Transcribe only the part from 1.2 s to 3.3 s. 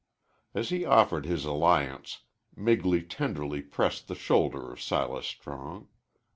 his alliance, Migley